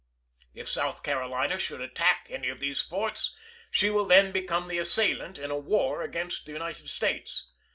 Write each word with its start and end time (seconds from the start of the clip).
If 0.55 0.67
South 0.67 1.03
Carolina 1.03 1.59
should 1.59 1.79
attack 1.79 2.25
any 2.27 2.49
of 2.49 2.59
these 2.59 2.81
forts, 2.81 3.35
she 3.69 3.91
will 3.91 4.05
then 4.07 4.31
become 4.31 4.67
the 4.67 4.79
assailant 4.79 5.37
in 5.37 5.51
a 5.51 5.57
war 5.59 6.01
against 6.01 6.47
the 6.47 6.53
United 6.53 6.89
States. 6.89 7.51